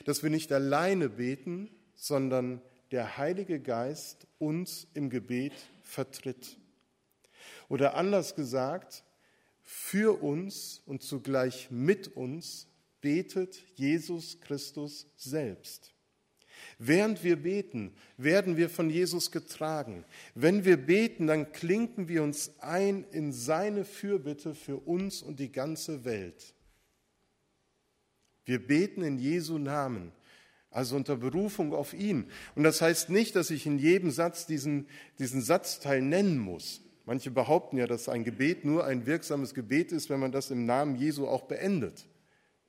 dass 0.05 0.23
wir 0.23 0.31
nicht 0.31 0.53
alleine 0.53 1.09
beten, 1.09 1.71
sondern 1.95 2.61
der 2.91 3.17
Heilige 3.17 3.61
Geist 3.61 4.27
uns 4.39 4.87
im 4.95 5.11
Gebet 5.11 5.53
vertritt. 5.83 6.59
Oder 7.69 7.95
anders 7.95 8.35
gesagt, 8.35 9.05
für 9.63 10.23
uns 10.23 10.83
und 10.87 11.03
zugleich 11.03 11.71
mit 11.71 12.09
uns 12.17 12.69
betet 13.01 13.63
Jesus 13.75 14.41
Christus 14.41 15.07
selbst. 15.17 15.93
Während 16.79 17.23
wir 17.25 17.37
beten, 17.37 17.95
werden 18.17 18.57
wir 18.57 18.69
von 18.69 18.91
Jesus 18.91 19.31
getragen. 19.31 20.05
Wenn 20.35 20.65
wir 20.65 20.77
beten, 20.77 21.27
dann 21.27 21.53
klinken 21.53 22.09
wir 22.09 22.23
uns 22.23 22.53
ein 22.61 23.05
in 23.11 23.33
seine 23.33 23.85
Fürbitte 23.85 24.55
für 24.55 24.77
uns 24.77 25.23
und 25.23 25.39
die 25.41 25.53
ganze 25.53 26.05
Welt. 26.05 26.55
Wir 28.45 28.65
beten 28.65 29.03
in 29.03 29.19
Jesu 29.19 29.59
Namen, 29.59 30.13
also 30.71 30.97
unter 30.97 31.17
Berufung 31.17 31.75
auf 31.75 31.95
ihn. 31.95 32.27
Und 32.55 32.65
das 32.65 32.81
heißt 32.81 33.11
nicht, 33.11 33.37
dass 33.37 33.51
ich 33.51 33.67
in 33.67 33.79
jedem 33.79 34.11
Satz 34.11 34.47
diesen, 34.47 34.89
diesen 35.19 35.43
Satzteil 35.43 36.03
nennen 36.03 36.39
muss. 36.39 36.81
Manche 37.05 37.31
behaupten 37.31 37.79
ja, 37.79 37.87
dass 37.87 38.09
ein 38.09 38.25
Gebet 38.25 38.65
nur 38.65 38.85
ein 38.85 39.07
wirksames 39.07 39.55
Gebet 39.55 39.93
ist, 39.93 40.09
wenn 40.09 40.21
man 40.21 40.33
das 40.33 40.51
im 40.51 40.67
Namen 40.67 40.97
Jesu 40.97 41.27
auch 41.27 41.43
beendet. 41.43 42.07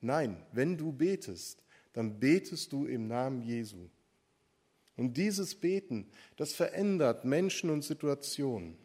Nein, 0.00 0.36
wenn 0.52 0.76
du 0.76 0.92
betest, 0.92 1.62
dann 1.92 2.18
betest 2.18 2.72
du 2.72 2.86
im 2.86 3.06
Namen 3.06 3.42
Jesu. 3.42 3.88
Und 4.96 5.16
dieses 5.16 5.54
Beten, 5.54 6.06
das 6.36 6.52
verändert 6.52 7.24
Menschen 7.24 7.70
und 7.70 7.82
Situationen. 7.82 8.76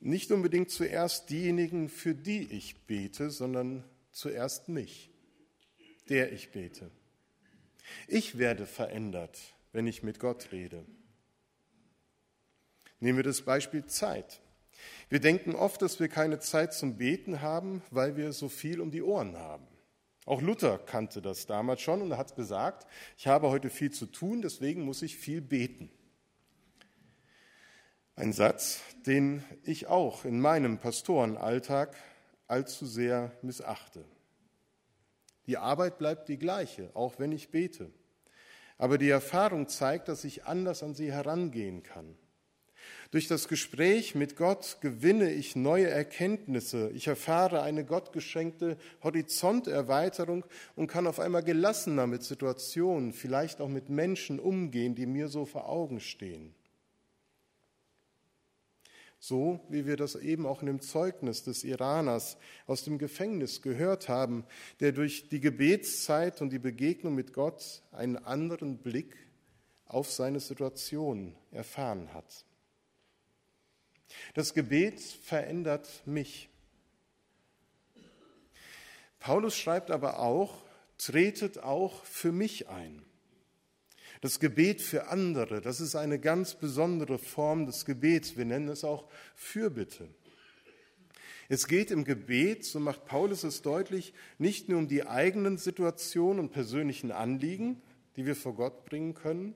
Nicht 0.00 0.32
unbedingt 0.32 0.70
zuerst 0.70 1.28
diejenigen, 1.28 1.90
für 1.90 2.14
die 2.14 2.50
ich 2.50 2.86
bete, 2.86 3.30
sondern 3.30 3.84
zuerst 4.10 4.68
mich, 4.68 5.10
der 6.08 6.32
ich 6.32 6.50
bete. 6.50 6.90
Ich 8.08 8.38
werde 8.38 8.66
verändert, 8.66 9.38
wenn 9.72 9.86
ich 9.86 10.02
mit 10.02 10.18
Gott 10.18 10.52
rede. 10.52 10.86
Nehmen 12.98 13.18
wir 13.18 13.24
das 13.24 13.42
Beispiel 13.42 13.84
Zeit. 13.86 14.40
Wir 15.10 15.20
denken 15.20 15.54
oft, 15.54 15.82
dass 15.82 16.00
wir 16.00 16.08
keine 16.08 16.38
Zeit 16.38 16.72
zum 16.72 16.96
Beten 16.96 17.42
haben, 17.42 17.82
weil 17.90 18.16
wir 18.16 18.32
so 18.32 18.48
viel 18.48 18.80
um 18.80 18.90
die 18.90 19.02
Ohren 19.02 19.36
haben. 19.36 19.66
Auch 20.24 20.40
Luther 20.40 20.78
kannte 20.78 21.20
das 21.20 21.46
damals 21.46 21.80
schon 21.82 22.00
und 22.00 22.16
hat 22.16 22.36
gesagt, 22.36 22.86
ich 23.18 23.26
habe 23.26 23.48
heute 23.48 23.68
viel 23.68 23.90
zu 23.90 24.06
tun, 24.06 24.42
deswegen 24.42 24.82
muss 24.82 25.02
ich 25.02 25.16
viel 25.16 25.40
beten. 25.40 25.90
Ein 28.16 28.32
Satz, 28.32 28.80
den 29.06 29.44
ich 29.62 29.86
auch 29.86 30.24
in 30.24 30.40
meinem 30.40 30.78
Pastorenalltag 30.78 31.96
allzu 32.46 32.84
sehr 32.86 33.32
missachte. 33.42 34.04
Die 35.46 35.56
Arbeit 35.56 35.98
bleibt 35.98 36.28
die 36.28 36.38
gleiche, 36.38 36.90
auch 36.94 37.18
wenn 37.18 37.32
ich 37.32 37.50
bete. 37.50 37.90
Aber 38.78 38.98
die 38.98 39.10
Erfahrung 39.10 39.68
zeigt, 39.68 40.08
dass 40.08 40.24
ich 40.24 40.44
anders 40.44 40.82
an 40.82 40.94
sie 40.94 41.12
herangehen 41.12 41.82
kann. 41.82 42.16
Durch 43.10 43.26
das 43.26 43.48
Gespräch 43.48 44.14
mit 44.14 44.36
Gott 44.36 44.78
gewinne 44.80 45.32
ich 45.32 45.56
neue 45.56 45.88
Erkenntnisse. 45.88 46.90
Ich 46.94 47.08
erfahre 47.08 47.62
eine 47.62 47.84
gottgeschenkte 47.84 48.76
Horizonterweiterung 49.02 50.44
und 50.76 50.86
kann 50.86 51.06
auf 51.06 51.18
einmal 51.18 51.42
gelassener 51.42 52.06
mit 52.06 52.22
Situationen, 52.22 53.12
vielleicht 53.12 53.60
auch 53.60 53.68
mit 53.68 53.88
Menschen 53.88 54.38
umgehen, 54.38 54.94
die 54.94 55.06
mir 55.06 55.28
so 55.28 55.44
vor 55.44 55.68
Augen 55.68 55.98
stehen. 55.98 56.54
So 59.22 59.60
wie 59.68 59.86
wir 59.86 59.98
das 59.98 60.14
eben 60.14 60.46
auch 60.46 60.62
in 60.62 60.66
dem 60.66 60.80
Zeugnis 60.80 61.44
des 61.44 61.62
Iraners 61.62 62.38
aus 62.66 62.84
dem 62.84 62.96
Gefängnis 62.96 63.60
gehört 63.60 64.08
haben, 64.08 64.46
der 64.80 64.92
durch 64.92 65.28
die 65.28 65.40
Gebetszeit 65.40 66.40
und 66.40 66.50
die 66.50 66.58
Begegnung 66.58 67.14
mit 67.14 67.34
Gott 67.34 67.82
einen 67.92 68.16
anderen 68.16 68.78
Blick 68.78 69.14
auf 69.84 70.10
seine 70.10 70.40
Situation 70.40 71.36
erfahren 71.50 72.14
hat. 72.14 72.46
Das 74.32 74.54
Gebet 74.54 75.00
verändert 75.00 76.02
mich. 76.06 76.48
Paulus 79.18 79.54
schreibt 79.54 79.90
aber 79.90 80.20
auch, 80.20 80.62
tretet 80.96 81.58
auch 81.58 82.04
für 82.04 82.32
mich 82.32 82.68
ein. 82.68 83.04
Das 84.20 84.40
Gebet 84.40 84.82
für 84.82 85.08
andere, 85.08 85.60
das 85.60 85.80
ist 85.80 85.96
eine 85.96 86.18
ganz 86.18 86.54
besondere 86.54 87.18
Form 87.18 87.66
des 87.66 87.84
Gebets. 87.84 88.36
Wir 88.36 88.44
nennen 88.44 88.68
es 88.68 88.84
auch 88.84 89.08
Fürbitte. 89.34 90.08
Es 91.48 91.66
geht 91.66 91.90
im 91.90 92.04
Gebet, 92.04 92.64
so 92.64 92.78
macht 92.78 93.06
Paulus 93.06 93.42
es 93.42 93.62
deutlich, 93.62 94.14
nicht 94.38 94.68
nur 94.68 94.78
um 94.78 94.86
die 94.86 95.06
eigenen 95.06 95.58
Situationen 95.58 96.38
und 96.38 96.52
persönlichen 96.52 97.10
Anliegen, 97.10 97.82
die 98.16 98.24
wir 98.24 98.36
vor 98.36 98.54
Gott 98.54 98.84
bringen 98.84 99.14
können, 99.14 99.54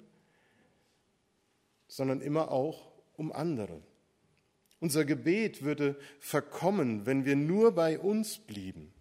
sondern 1.87 2.21
immer 2.21 2.51
auch 2.51 2.91
um 3.17 3.31
andere. 3.31 3.81
Unser 4.81 5.05
Gebet 5.05 5.63
würde 5.63 5.97
verkommen, 6.19 7.07
wenn 7.07 7.25
wir 7.25 7.37
nur 7.37 7.73
bei 7.73 7.99
uns 7.99 8.39
blieben. 8.39 8.93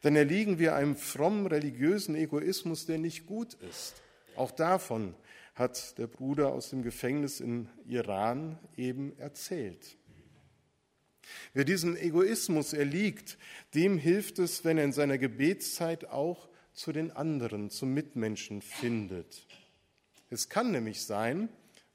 Dann 0.00 0.16
erliegen 0.16 0.58
wir 0.58 0.74
einem 0.74 0.96
frommen 0.96 1.46
religiösen 1.46 2.14
Egoismus, 2.14 2.86
der 2.86 2.98
nicht 2.98 3.26
gut 3.26 3.54
ist. 3.68 4.00
Auch 4.38 4.52
davon 4.52 5.16
hat 5.56 5.98
der 5.98 6.06
Bruder 6.06 6.52
aus 6.52 6.70
dem 6.70 6.84
Gefängnis 6.84 7.40
in 7.40 7.68
Iran 7.88 8.56
eben 8.76 9.18
erzählt. 9.18 9.96
Wer 11.54 11.64
diesem 11.64 11.96
Egoismus 11.96 12.72
erliegt, 12.72 13.36
dem 13.74 13.98
hilft 13.98 14.38
es, 14.38 14.64
wenn 14.64 14.78
er 14.78 14.84
in 14.84 14.92
seiner 14.92 15.18
Gebetszeit 15.18 16.06
auch 16.06 16.48
zu 16.72 16.92
den 16.92 17.10
anderen, 17.10 17.68
zum 17.68 17.92
Mitmenschen 17.92 18.62
findet. 18.62 19.44
Es 20.30 20.48
kann 20.48 20.70
nämlich 20.70 21.02
sein, 21.02 21.48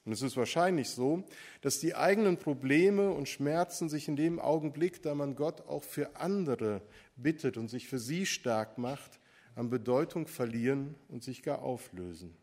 und 0.03 0.11
es 0.11 0.21
ist 0.21 0.35
wahrscheinlich 0.35 0.89
so, 0.89 1.23
dass 1.61 1.79
die 1.79 1.95
eigenen 1.95 2.35
Probleme 2.35 3.09
und 3.11 3.29
Schmerzen 3.29 3.87
sich 3.87 4.09
in 4.09 4.17
dem 4.17 4.37
Augenblick, 4.39 5.01
da 5.01 5.15
man 5.15 5.35
Gott 5.35 5.61
auch 5.61 5.85
für 5.85 6.17
andere 6.17 6.81
bittet 7.15 7.55
und 7.55 7.69
sich 7.69 7.87
für 7.87 7.99
sie 7.99 8.25
stark 8.25 8.77
macht, 8.77 9.21
an 9.55 9.69
Bedeutung 9.69 10.27
verlieren 10.27 10.95
und 11.09 11.23
sich 11.23 11.43
gar 11.43 11.61
auflösen. 11.61 12.35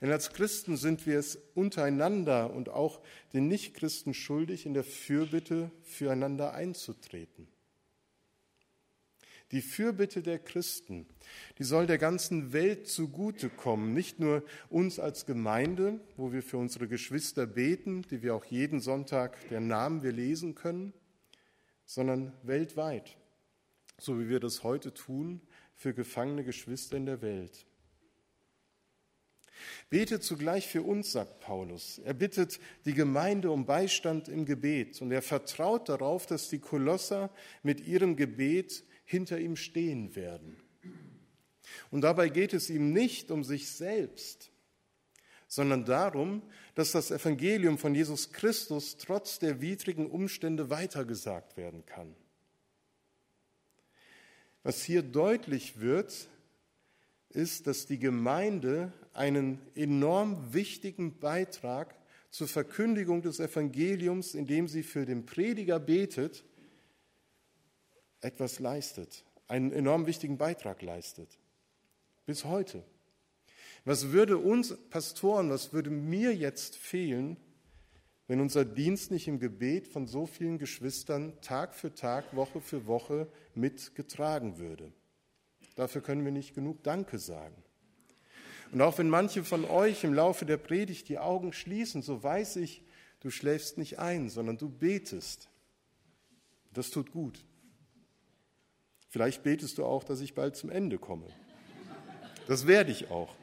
Denn 0.00 0.10
als 0.10 0.32
Christen 0.32 0.76
sind 0.76 1.06
wir 1.06 1.18
es 1.18 1.38
untereinander 1.54 2.52
und 2.52 2.68
auch 2.68 3.00
den 3.32 3.46
Nichtchristen 3.46 4.14
schuldig, 4.14 4.66
in 4.66 4.74
der 4.74 4.82
Fürbitte 4.82 5.70
füreinander 5.84 6.54
einzutreten. 6.54 7.46
Die 9.52 9.60
Fürbitte 9.60 10.22
der 10.22 10.38
Christen, 10.38 11.06
die 11.58 11.64
soll 11.64 11.86
der 11.86 11.98
ganzen 11.98 12.54
Welt 12.54 12.88
zugutekommen, 12.88 13.92
nicht 13.92 14.18
nur 14.18 14.42
uns 14.70 14.98
als 14.98 15.26
Gemeinde, 15.26 16.00
wo 16.16 16.32
wir 16.32 16.42
für 16.42 16.56
unsere 16.56 16.88
Geschwister 16.88 17.46
beten, 17.46 18.02
die 18.10 18.22
wir 18.22 18.34
auch 18.34 18.46
jeden 18.46 18.80
Sonntag 18.80 19.36
deren 19.50 19.68
Namen 19.68 20.02
wir 20.02 20.12
lesen 20.12 20.54
können, 20.54 20.94
sondern 21.84 22.32
weltweit, 22.42 23.18
so 24.02 24.18
wie 24.18 24.28
wir 24.28 24.40
das 24.40 24.62
heute 24.62 24.92
tun 24.92 25.40
für 25.74 25.94
gefangene 25.94 26.44
Geschwister 26.44 26.96
in 26.96 27.06
der 27.06 27.22
Welt. 27.22 27.66
Betet 29.90 30.24
zugleich 30.24 30.66
für 30.66 30.82
uns, 30.82 31.12
sagt 31.12 31.40
Paulus. 31.40 31.98
Er 31.98 32.14
bittet 32.14 32.58
die 32.84 32.94
Gemeinde 32.94 33.50
um 33.50 33.66
Beistand 33.66 34.28
im 34.28 34.44
Gebet 34.44 35.00
und 35.00 35.12
er 35.12 35.22
vertraut 35.22 35.88
darauf, 35.88 36.26
dass 36.26 36.48
die 36.48 36.58
Kolosser 36.58 37.30
mit 37.62 37.86
ihrem 37.86 38.16
Gebet 38.16 38.84
hinter 39.04 39.38
ihm 39.38 39.56
stehen 39.56 40.16
werden. 40.16 40.56
Und 41.90 42.02
dabei 42.02 42.28
geht 42.28 42.54
es 42.54 42.70
ihm 42.70 42.92
nicht 42.92 43.30
um 43.30 43.44
sich 43.44 43.70
selbst, 43.70 44.50
sondern 45.46 45.84
darum, 45.84 46.42
dass 46.74 46.92
das 46.92 47.10
Evangelium 47.10 47.78
von 47.78 47.94
Jesus 47.94 48.32
Christus 48.32 48.96
trotz 48.96 49.38
der 49.38 49.60
widrigen 49.60 50.10
Umstände 50.10 50.70
weitergesagt 50.70 51.56
werden 51.56 51.84
kann. 51.86 52.16
Was 54.62 54.82
hier 54.82 55.02
deutlich 55.02 55.80
wird, 55.80 56.28
ist, 57.30 57.66
dass 57.66 57.86
die 57.86 57.98
Gemeinde 57.98 58.92
einen 59.12 59.60
enorm 59.74 60.52
wichtigen 60.52 61.18
Beitrag 61.18 61.94
zur 62.30 62.48
Verkündigung 62.48 63.22
des 63.22 63.40
Evangeliums, 63.40 64.34
indem 64.34 64.68
sie 64.68 64.82
für 64.82 65.04
den 65.04 65.26
Prediger 65.26 65.78
betet, 65.78 66.44
etwas 68.20 68.58
leistet, 68.58 69.24
einen 69.48 69.72
enorm 69.72 70.06
wichtigen 70.06 70.38
Beitrag 70.38 70.80
leistet. 70.82 71.38
Bis 72.24 72.44
heute. 72.44 72.84
Was 73.84 74.12
würde 74.12 74.38
uns 74.38 74.76
Pastoren, 74.90 75.50
was 75.50 75.72
würde 75.72 75.90
mir 75.90 76.34
jetzt 76.34 76.76
fehlen, 76.76 77.36
wenn 78.32 78.40
unser 78.40 78.64
Dienst 78.64 79.10
nicht 79.10 79.28
im 79.28 79.38
Gebet 79.38 79.86
von 79.86 80.06
so 80.06 80.24
vielen 80.24 80.56
Geschwistern 80.56 81.38
Tag 81.42 81.74
für 81.74 81.94
Tag, 81.94 82.34
Woche 82.34 82.62
für 82.62 82.86
Woche 82.86 83.28
mitgetragen 83.54 84.56
würde? 84.56 84.90
Dafür 85.74 86.00
können 86.00 86.24
wir 86.24 86.32
nicht 86.32 86.54
genug 86.54 86.82
Danke 86.82 87.18
sagen. 87.18 87.62
Und 88.72 88.80
auch 88.80 88.96
wenn 88.96 89.10
manche 89.10 89.44
von 89.44 89.66
euch 89.66 90.02
im 90.02 90.14
Laufe 90.14 90.46
der 90.46 90.56
Predigt 90.56 91.10
die 91.10 91.18
Augen 91.18 91.52
schließen, 91.52 92.00
so 92.00 92.22
weiß 92.22 92.56
ich, 92.56 92.82
du 93.20 93.28
schläfst 93.28 93.76
nicht 93.76 93.98
ein, 93.98 94.30
sondern 94.30 94.56
du 94.56 94.70
betest. 94.70 95.50
Das 96.72 96.88
tut 96.88 97.12
gut. 97.12 97.44
Vielleicht 99.10 99.42
betest 99.42 99.76
du 99.76 99.84
auch, 99.84 100.04
dass 100.04 100.22
ich 100.22 100.32
bald 100.32 100.56
zum 100.56 100.70
Ende 100.70 100.96
komme. 100.96 101.26
Das 102.46 102.66
werde 102.66 102.92
ich 102.92 103.10
auch. 103.10 103.36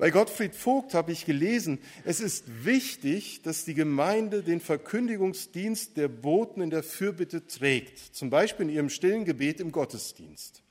Bei 0.00 0.08
Gottfried 0.08 0.56
Vogt 0.56 0.94
habe 0.94 1.12
ich 1.12 1.26
gelesen, 1.26 1.78
es 2.06 2.20
ist 2.20 2.64
wichtig, 2.64 3.42
dass 3.42 3.66
die 3.66 3.74
Gemeinde 3.74 4.42
den 4.42 4.62
Verkündigungsdienst 4.62 5.98
der 5.98 6.08
Boten 6.08 6.62
in 6.62 6.70
der 6.70 6.82
Fürbitte 6.82 7.46
trägt, 7.46 7.98
zum 7.98 8.30
Beispiel 8.30 8.70
in 8.70 8.74
ihrem 8.74 8.88
stillen 8.88 9.26
Gebet 9.26 9.60
im 9.60 9.72
Gottesdienst. 9.72 10.62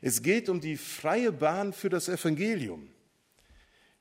Es 0.00 0.22
geht 0.22 0.48
um 0.48 0.62
die 0.62 0.78
freie 0.78 1.30
Bahn 1.30 1.74
für 1.74 1.90
das 1.90 2.08
Evangelium. 2.08 2.88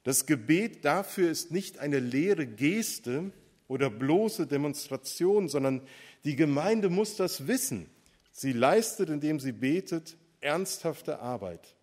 Das 0.04 0.26
Gebet 0.26 0.86
dafür 0.86 1.30
ist 1.30 1.52
nicht 1.52 1.80
eine 1.80 2.00
leere 2.00 2.48
Geste 2.48 3.34
oder 3.68 3.90
bloße 3.90 4.48
Demonstration, 4.48 5.50
sondern 5.50 5.82
die 6.24 6.38
Gemeinde 6.38 6.90
muss 6.90 7.18
das 7.18 7.48
wissen. 7.48 7.90
Sie 8.32 8.54
leistet, 8.54 9.10
indem 9.10 9.42
sie 9.42 9.52
betet, 9.52 10.16
ernsthafte 10.40 11.20
Arbeit. 11.20 11.76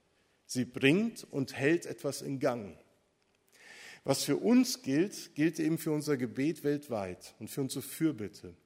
Sie 0.52 0.64
bringt 0.64 1.23
und 1.30 1.57
hält 1.57 1.87
etwas 1.87 2.23
in 2.23 2.40
Gang. 2.40 2.76
Was 4.02 4.25
für 4.25 4.37
uns 4.37 4.83
gilt, 4.83 5.37
gilt 5.37 5.61
eben 5.61 5.78
für 5.78 5.92
unser 5.92 6.16
Gebet 6.16 6.64
weltweit 6.64 7.37
und 7.38 7.49
für 7.49 7.61
unsere 7.61 7.83
Fürbitte. 7.83 8.57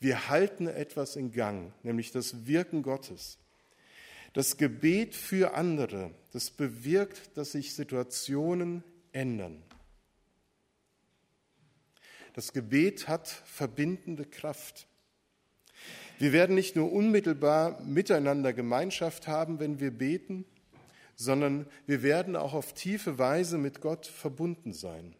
Wir 0.00 0.28
halten 0.28 0.66
etwas 0.66 1.14
in 1.14 1.30
Gang, 1.30 1.72
nämlich 1.84 2.10
das 2.10 2.48
Wirken 2.48 2.82
Gottes. 2.82 3.38
Das 4.32 4.56
Gebet 4.56 5.14
für 5.14 5.54
andere, 5.54 6.10
das 6.32 6.50
bewirkt, 6.50 7.36
dass 7.36 7.52
sich 7.52 7.72
Situationen 7.72 8.82
ändern. 9.12 9.62
Das 12.32 12.52
Gebet 12.52 13.06
hat 13.06 13.28
verbindende 13.28 14.24
Kraft. 14.24 14.88
Wir 16.18 16.32
werden 16.32 16.56
nicht 16.56 16.74
nur 16.74 16.90
unmittelbar 16.90 17.80
miteinander 17.82 18.52
Gemeinschaft 18.52 19.28
haben, 19.28 19.60
wenn 19.60 19.78
wir 19.78 19.92
beten, 19.92 20.44
sondern 21.18 21.66
wir 21.86 22.02
werden 22.04 22.36
auch 22.36 22.54
auf 22.54 22.74
tiefe 22.74 23.18
Weise 23.18 23.58
mit 23.58 23.80
Gott 23.80 24.06
verbunden 24.06 24.72
sein. 24.72 25.16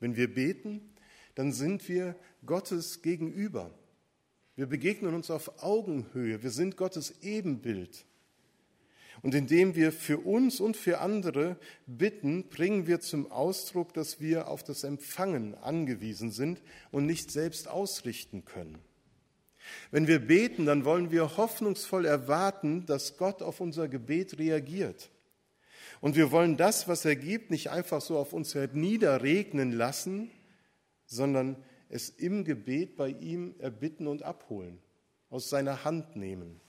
Wenn 0.00 0.16
wir 0.16 0.32
beten, 0.32 0.80
dann 1.34 1.52
sind 1.52 1.88
wir 1.88 2.16
Gottes 2.46 3.02
gegenüber. 3.02 3.70
Wir 4.56 4.66
begegnen 4.66 5.14
uns 5.14 5.30
auf 5.30 5.62
Augenhöhe. 5.62 6.42
Wir 6.42 6.50
sind 6.50 6.78
Gottes 6.78 7.22
Ebenbild. 7.22 8.06
Und 9.20 9.34
indem 9.34 9.74
wir 9.76 9.92
für 9.92 10.18
uns 10.18 10.58
und 10.58 10.76
für 10.76 11.00
andere 11.00 11.58
bitten, 11.86 12.48
bringen 12.48 12.86
wir 12.86 13.00
zum 13.00 13.30
Ausdruck, 13.30 13.92
dass 13.92 14.20
wir 14.20 14.48
auf 14.48 14.64
das 14.64 14.84
Empfangen 14.84 15.54
angewiesen 15.54 16.30
sind 16.30 16.62
und 16.90 17.04
nicht 17.04 17.30
selbst 17.30 17.68
ausrichten 17.68 18.46
können. 18.46 18.78
Wenn 19.90 20.06
wir 20.06 20.18
beten, 20.18 20.66
dann 20.66 20.84
wollen 20.84 21.10
wir 21.10 21.36
hoffnungsvoll 21.36 22.04
erwarten, 22.04 22.86
dass 22.86 23.16
Gott 23.16 23.42
auf 23.42 23.60
unser 23.60 23.88
Gebet 23.88 24.38
reagiert. 24.38 25.10
Und 26.00 26.16
wir 26.16 26.32
wollen 26.32 26.56
das, 26.56 26.88
was 26.88 27.04
er 27.04 27.16
gibt, 27.16 27.50
nicht 27.50 27.70
einfach 27.70 28.00
so 28.00 28.18
auf 28.18 28.32
uns 28.32 28.54
niederregnen 28.54 29.72
lassen, 29.72 30.30
sondern 31.06 31.62
es 31.88 32.08
im 32.08 32.44
Gebet 32.44 32.96
bei 32.96 33.10
ihm 33.10 33.54
erbitten 33.58 34.06
und 34.06 34.22
abholen, 34.22 34.78
aus 35.30 35.48
seiner 35.48 35.84
Hand 35.84 36.16
nehmen. 36.16 36.60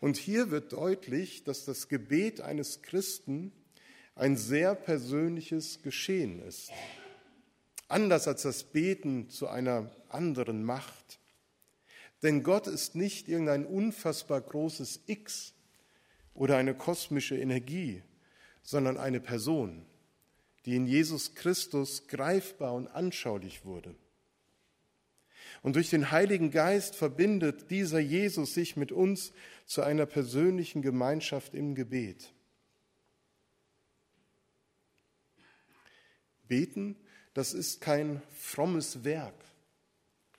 Und 0.00 0.16
hier 0.16 0.50
wird 0.50 0.72
deutlich, 0.72 1.44
dass 1.44 1.64
das 1.64 1.88
Gebet 1.88 2.40
eines 2.40 2.82
Christen 2.82 3.52
ein 4.14 4.36
sehr 4.36 4.74
persönliches 4.74 5.82
Geschehen 5.82 6.42
ist. 6.42 6.70
Anders 7.88 8.26
als 8.26 8.42
das 8.42 8.64
Beten 8.64 9.30
zu 9.30 9.48
einer 9.48 9.90
anderen 10.14 10.64
Macht. 10.64 11.18
Denn 12.22 12.42
Gott 12.42 12.66
ist 12.66 12.94
nicht 12.94 13.28
irgendein 13.28 13.66
unfassbar 13.66 14.40
großes 14.40 15.00
X 15.06 15.54
oder 16.34 16.56
eine 16.56 16.74
kosmische 16.74 17.36
Energie, 17.36 18.02
sondern 18.62 18.96
eine 18.96 19.20
Person 19.20 19.84
die 20.64 20.76
in 20.76 20.86
Jesus 20.86 21.34
Christus 21.34 22.06
greifbar 22.06 22.74
und 22.74 22.88
anschaulich 22.88 23.64
wurde. 23.64 23.94
Und 25.62 25.76
durch 25.76 25.90
den 25.90 26.10
Heiligen 26.10 26.50
Geist 26.50 26.96
verbindet 26.96 27.70
dieser 27.70 28.00
Jesus 28.00 28.54
sich 28.54 28.76
mit 28.76 28.90
uns 28.90 29.32
zu 29.66 29.82
einer 29.82 30.06
persönlichen 30.06 30.82
Gemeinschaft 30.82 31.54
im 31.54 31.74
Gebet. 31.74 32.32
Beten, 36.48 36.96
das 37.34 37.54
ist 37.54 37.80
kein 37.80 38.22
frommes 38.30 39.04
Werk, 39.04 39.34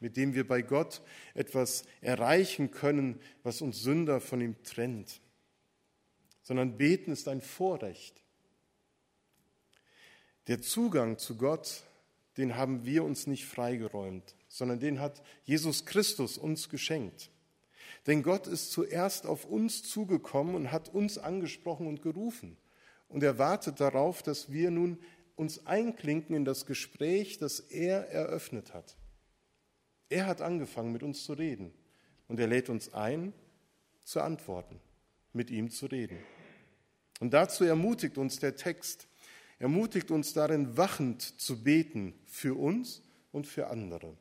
mit 0.04 0.18
dem 0.18 0.36
wir 0.36 0.46
bei 0.46 0.62
Gott 0.62 1.02
etwas 1.34 1.86
erreichen 2.02 2.72
können, 2.72 3.22
was 3.42 3.62
uns 3.62 3.82
Sünder 3.82 4.20
von 4.20 4.42
ihm 4.42 4.62
trennt, 4.64 5.22
sondern 6.42 6.78
beten 6.78 7.10
ist 7.14 7.30
ein 7.30 7.40
Vorrecht. 7.40 8.22
Der 10.48 10.62
Zugang 10.62 11.18
zu 11.18 11.38
Gott, 11.38 11.84
den 12.36 12.58
haben 12.58 12.84
wir 12.86 13.06
uns 13.06 13.28
nicht 13.28 13.46
freigeräumt, 13.46 14.36
sondern 14.50 14.82
den 14.82 15.00
hat 15.00 15.24
Jesus 15.46 15.86
Christus 15.86 16.38
uns 16.38 16.68
geschenkt. 16.68 17.30
Denn 18.06 18.24
Gott 18.24 18.48
ist 18.48 18.74
zuerst 18.74 19.26
auf 19.26 19.46
uns 19.46 19.84
zugekommen 19.84 20.54
und 20.54 20.74
hat 20.74 20.90
uns 20.90 21.18
angesprochen 21.18 21.88
und 21.88 22.02
gerufen. 22.02 22.58
Und 23.08 23.24
er 23.24 23.38
wartet 23.38 23.80
darauf, 23.80 24.22
dass 24.22 24.52
wir 24.52 24.70
nun 24.70 25.00
uns 25.38 25.66
einklinken 25.66 26.36
in 26.36 26.44
das 26.44 26.66
Gespräch, 26.66 27.38
das 27.38 27.62
er 27.62 28.10
eröffnet 28.10 28.74
hat. 28.74 28.98
Er 30.10 30.26
hat 30.26 30.42
angefangen, 30.42 30.92
mit 30.92 31.04
uns 31.04 31.24
zu 31.24 31.34
reden. 31.34 31.74
Und 32.28 32.40
er 32.40 32.48
lädt 32.48 32.70
uns 32.70 32.94
ein, 32.94 33.34
zu 34.04 34.22
antworten, 34.22 34.80
mit 35.34 35.50
ihm 35.50 35.70
zu 35.70 35.86
reden. 35.86 36.18
Und 37.20 37.34
dazu 37.34 37.64
ermutigt 37.64 38.18
uns 38.18 38.40
der 38.40 38.56
Text, 38.56 39.08
ermutigt 39.60 40.12
uns 40.12 40.34
darin, 40.34 40.78
wachend 40.78 41.22
zu 41.22 41.64
beten 41.64 42.14
für 42.26 42.58
uns 42.58 43.02
und 43.32 43.48
für 43.48 43.68
andere. 43.68 44.16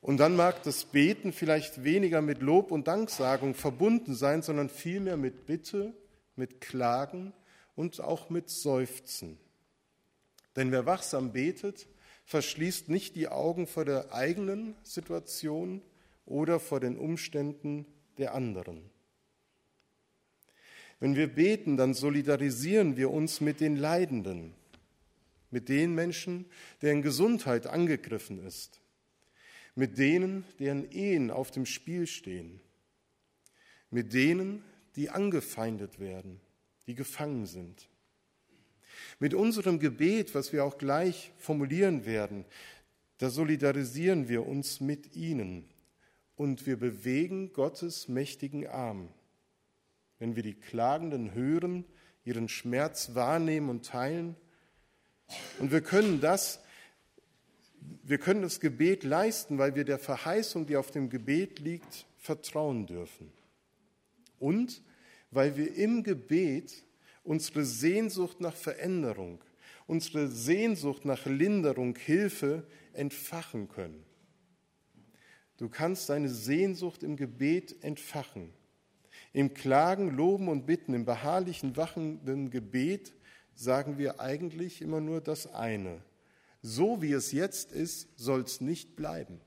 Und 0.00 0.18
dann 0.18 0.36
mag 0.36 0.62
das 0.62 0.84
Beten 0.84 1.32
vielleicht 1.32 1.82
weniger 1.82 2.22
mit 2.22 2.40
Lob 2.40 2.70
und 2.70 2.86
Danksagung 2.86 3.54
verbunden 3.54 4.14
sein, 4.14 4.42
sondern 4.42 4.68
vielmehr 4.68 5.16
mit 5.16 5.46
Bitte, 5.46 5.92
mit 6.36 6.60
Klagen 6.60 7.32
und 7.74 8.00
auch 8.00 8.30
mit 8.30 8.48
Seufzen. 8.48 9.38
Denn 10.56 10.72
wer 10.72 10.86
wachsam 10.86 11.32
betet, 11.32 11.86
verschließt 12.28 12.90
nicht 12.90 13.16
die 13.16 13.28
Augen 13.28 13.66
vor 13.66 13.86
der 13.86 14.12
eigenen 14.12 14.74
Situation 14.82 15.80
oder 16.26 16.60
vor 16.60 16.78
den 16.78 16.98
Umständen 16.98 17.86
der 18.18 18.34
anderen. 18.34 18.90
Wenn 21.00 21.16
wir 21.16 21.28
beten, 21.28 21.78
dann 21.78 21.94
solidarisieren 21.94 22.98
wir 22.98 23.10
uns 23.10 23.40
mit 23.40 23.60
den 23.60 23.76
Leidenden, 23.76 24.52
mit 25.50 25.70
den 25.70 25.94
Menschen, 25.94 26.44
deren 26.82 27.00
Gesundheit 27.00 27.66
angegriffen 27.66 28.44
ist, 28.44 28.82
mit 29.74 29.96
denen, 29.96 30.44
deren 30.58 30.90
Ehen 30.90 31.30
auf 31.30 31.50
dem 31.50 31.64
Spiel 31.64 32.06
stehen, 32.06 32.60
mit 33.90 34.12
denen, 34.12 34.62
die 34.96 35.08
angefeindet 35.08 35.98
werden, 35.98 36.40
die 36.88 36.94
gefangen 36.94 37.46
sind. 37.46 37.88
Mit 39.18 39.34
unserem 39.34 39.78
Gebet, 39.78 40.34
was 40.34 40.52
wir 40.52 40.64
auch 40.64 40.78
gleich 40.78 41.32
formulieren 41.36 42.06
werden, 42.06 42.44
da 43.18 43.30
solidarisieren 43.30 44.28
wir 44.28 44.46
uns 44.46 44.80
mit 44.80 45.16
ihnen 45.16 45.68
und 46.36 46.66
wir 46.66 46.78
bewegen 46.78 47.52
Gottes 47.52 48.08
mächtigen 48.08 48.66
Arm. 48.66 49.08
Wenn 50.18 50.36
wir 50.36 50.42
die 50.42 50.54
Klagenden 50.54 51.34
hören, 51.34 51.84
ihren 52.24 52.48
Schmerz 52.48 53.14
wahrnehmen 53.14 53.70
und 53.70 53.86
teilen, 53.86 54.36
und 55.58 55.72
wir 55.72 55.80
können 55.80 56.20
das, 56.20 56.60
wir 58.02 58.18
können 58.18 58.42
das 58.42 58.60
Gebet 58.60 59.04
leisten, 59.04 59.58
weil 59.58 59.74
wir 59.74 59.84
der 59.84 59.98
Verheißung, 59.98 60.66
die 60.66 60.76
auf 60.76 60.90
dem 60.90 61.10
Gebet 61.10 61.58
liegt, 61.58 62.06
vertrauen 62.16 62.86
dürfen. 62.86 63.30
Und 64.38 64.82
weil 65.30 65.56
wir 65.56 65.74
im 65.74 66.02
Gebet 66.02 66.84
unsere 67.28 67.62
Sehnsucht 67.62 68.40
nach 68.40 68.56
Veränderung, 68.56 69.44
unsere 69.86 70.28
Sehnsucht 70.28 71.04
nach 71.04 71.26
Linderung, 71.26 71.94
Hilfe 71.94 72.66
entfachen 72.94 73.68
können. 73.68 74.02
Du 75.58 75.68
kannst 75.68 76.08
deine 76.08 76.30
Sehnsucht 76.30 77.02
im 77.02 77.16
Gebet 77.16 77.84
entfachen. 77.84 78.50
Im 79.34 79.52
Klagen, 79.52 80.16
Loben 80.16 80.48
und 80.48 80.64
Bitten, 80.64 80.94
im 80.94 81.04
beharrlichen, 81.04 81.76
wachenden 81.76 82.48
Gebet 82.50 83.12
sagen 83.54 83.98
wir 83.98 84.20
eigentlich 84.20 84.80
immer 84.80 85.02
nur 85.02 85.20
das 85.20 85.52
eine. 85.52 86.00
So 86.62 87.02
wie 87.02 87.12
es 87.12 87.32
jetzt 87.32 87.72
ist, 87.72 88.08
soll 88.18 88.40
es 88.40 88.62
nicht 88.62 88.96
bleiben. 88.96 89.38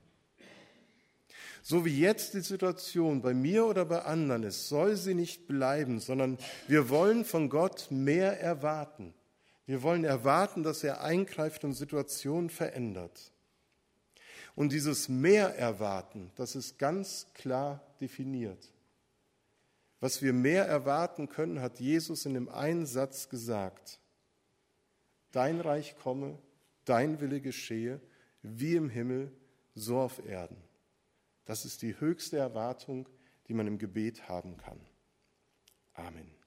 So 1.62 1.84
wie 1.84 2.00
jetzt 2.00 2.34
die 2.34 2.40
Situation 2.40 3.22
bei 3.22 3.34
mir 3.34 3.66
oder 3.66 3.84
bei 3.84 4.02
anderen 4.02 4.42
ist, 4.42 4.68
soll 4.68 4.96
sie 4.96 5.14
nicht 5.14 5.46
bleiben, 5.46 6.00
sondern 6.00 6.36
wir 6.66 6.88
wollen 6.88 7.24
von 7.24 7.48
Gott 7.48 7.86
mehr 7.90 8.40
erwarten. 8.40 9.14
Wir 9.64 9.82
wollen 9.82 10.02
erwarten, 10.02 10.64
dass 10.64 10.82
er 10.82 11.02
eingreift 11.02 11.62
und 11.62 11.74
Situationen 11.74 12.50
verändert. 12.50 13.32
Und 14.56 14.72
dieses 14.72 15.08
mehr 15.08 15.56
erwarten, 15.56 16.32
das 16.34 16.56
ist 16.56 16.78
ganz 16.78 17.28
klar 17.32 17.80
definiert. 18.00 18.72
Was 20.00 20.20
wir 20.20 20.32
mehr 20.32 20.66
erwarten 20.66 21.28
können, 21.28 21.60
hat 21.60 21.78
Jesus 21.78 22.26
in 22.26 22.34
dem 22.34 22.48
einen 22.48 22.86
Satz 22.86 23.28
gesagt. 23.28 24.00
Dein 25.30 25.60
Reich 25.60 25.96
komme, 25.96 26.38
dein 26.84 27.20
Wille 27.20 27.40
geschehe, 27.40 28.00
wie 28.42 28.74
im 28.74 28.90
Himmel, 28.90 29.30
so 29.76 30.00
auf 30.00 30.26
Erden. 30.26 30.56
Das 31.44 31.64
ist 31.64 31.82
die 31.82 31.98
höchste 31.98 32.36
Erwartung, 32.36 33.08
die 33.48 33.54
man 33.54 33.66
im 33.66 33.78
Gebet 33.78 34.28
haben 34.28 34.56
kann. 34.56 34.80
Amen. 35.94 36.41